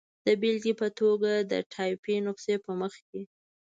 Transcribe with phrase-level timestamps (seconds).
[0.25, 3.21] د بېلګې په توګه، د ټایپي نسخې په مخ کې.